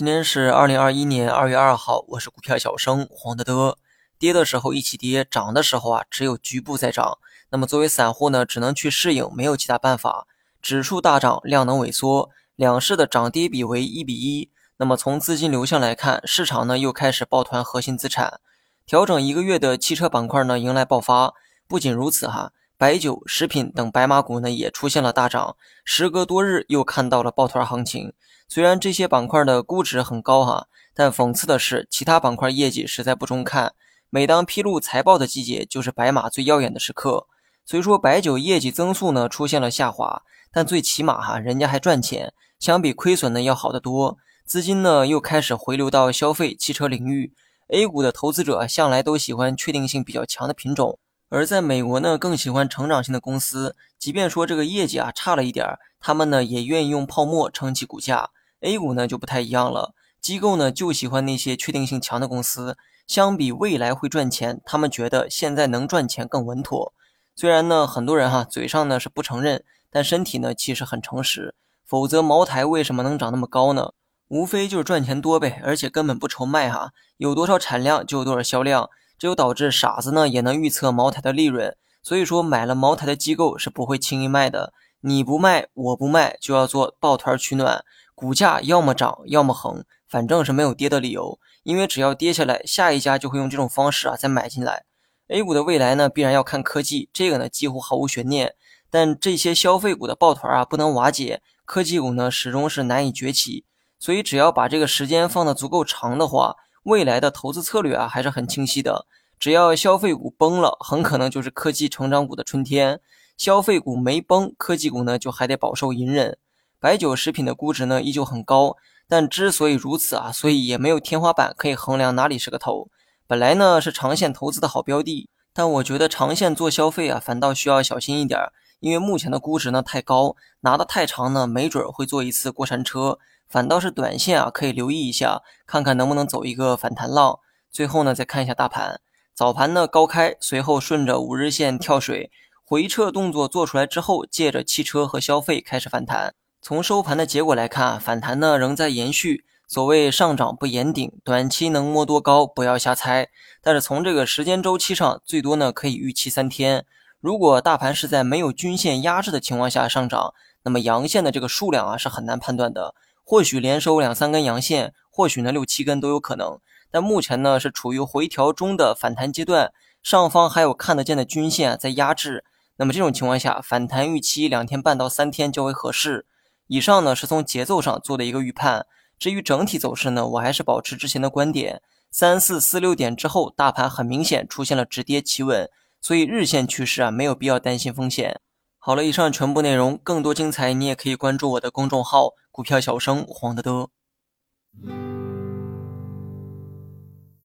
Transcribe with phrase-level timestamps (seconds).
[0.00, 3.76] 今天是二零二一年二月二号，我是股票小生黄德德。
[4.18, 7.18] 跌的时候一起跌，涨的时候啊只有局部在涨。
[7.50, 10.26] 那么作为散户呢，只能去适应，没有其他办法。
[10.62, 14.50] 指数大涨，量能萎缩，两市的涨跌比为一比一。
[14.78, 18.40] 那么从资金流向来看，市场呢又开始抱团核心资产。
[18.86, 21.34] 调整一个月的汽车板块呢迎来爆发。
[21.68, 25.54] 不仅如此哈，白酒、食品等白马股呢也出现了大涨。
[25.84, 28.14] 时隔多日又看到了抱团行情。
[28.48, 33.74] 虽然这些板块的估值很高哈，但讽刺的是，其他板块业绩实在不中看。
[34.08, 37.26] 每当披露财报的季节，就是白马最耀眼的时刻。
[37.66, 44.16] 虽说白酒业绩增速呢出现了下滑，但最起码哈，人家还赚钱，相比亏损呢要好得多。
[44.46, 47.34] 资金呢又开始回流到消费汽车领域
[47.68, 50.98] ，A 股的投资者向来都喜欢确定性比较强的品种，
[51.30, 58.30] 而在美国呢更喜欢成长性的公司，即便说这个业绩啊差了一点儿，他们呢也愿意用泡沫撑起股价。
[58.62, 66.92] A 股呢就不太一样了，机构呢就喜欢那些确定性强的公司，相比未来会赚钱，他们觉得现在能赚钱更稳妥。
[67.36, 71.54] 虽然呢很多人哈嘴上呢是不承认，但身体呢其实很诚实，
[71.86, 73.92] 否则茅台为什么能涨那么高呢？
[74.26, 78.90] 无非就是赚钱多呗，而且根本不愁卖哈，有多少产量就有多少销量，
[79.20, 81.76] 这就导致傻子呢也能预测茅台的利润。
[82.02, 94.84] 所以说买了茅台的机构是不会轻易卖的，你不卖我不卖，就要做抱团取暖，股价要么涨要么横，反正是没有跌的理由，因为只要跌下来，下一家就会用这种方式啊再买进来。
[95.28, 98.54] A 股的未来呢必然要看科技，这个呢几乎毫无悬念，
[98.90, 103.66] 但这些消费股的抱团啊不能瓦解，科技股呢始终是难以崛起。
[103.98, 109.06] 所以，只要把这个时间放得足够长的话，未来的投资策略啊还是很清晰的。
[109.38, 112.98] 只要消费股崩了，很可能就是科技成长股的春天；
[113.38, 116.36] 消费股没崩，科技股呢就还得饱受隐忍。
[116.78, 118.76] 白酒、食品的估值呢依旧很高，
[119.08, 122.88] 但之所以如此啊，所以也没有天花板可以衡量哪里是个头。
[123.26, 128.38] 本来呢是长线投资的好标的，但我觉得长线做消费啊，反倒需要小心一点，
[128.80, 133.18] 因为目前的估值呢太高，拿得太长呢，没准会做一次过山车。
[133.50, 137.40] 反倒是短线啊，可以留意一下，看看能不能走一个反弹浪。
[137.68, 139.00] 最后呢，再看一下大盘，
[139.34, 142.30] 早盘呢高开，随后顺着五日线跳水，
[142.64, 146.32] 回撤动作做出来之后，借着汽车和消费开始反弹。
[146.62, 149.44] 从收盘的结果来看，反弹呢仍在延续。
[149.66, 153.28] 所谓上涨不言顶，短期能摸多高，不要瞎猜。
[153.62, 156.84] 但是从这个时间周期上，最多呢可以预期三天。
[157.20, 160.34] 如果大盘是在没有均线压制的情况下上涨，
[160.64, 162.94] 那么阳线的这个数量啊是很难判断的。
[163.30, 166.58] 或许连收两三根阳线，或许呢六七根都有可能。
[166.90, 172.44] 但目前呢是处于回调中的反弹阶段，上方还有看得见的均线在压制。
[172.78, 176.26] 那么这种情况下，反弹预期两天半到三天较为合适。
[176.66, 178.86] 以上呢是从节奏上做的一个预判。
[179.16, 181.80] 至于整体走势呢，我还是保持之前的观点：
[182.10, 185.70] 三四四六点之后，大盘很明显出现了止跌企稳，
[186.00, 188.40] 所以日线趋势啊没有必要担心风险。
[188.80, 192.30] 好了，以上全部内容，更多精彩你也可以关注我的公众号。
[192.60, 193.88] 股票小生黄德德。